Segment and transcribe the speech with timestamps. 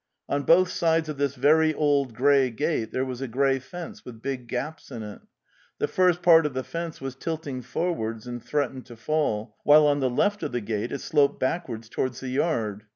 [0.27, 4.19] On both sides of this very old grey gate there was a grey fence with
[4.19, 5.21] big gaps in it.
[5.77, 9.99] The first part of the fence was tilting forwards and threatened to fall, while on
[9.99, 12.85] the left of the gate it sloped backwards to wards the yard.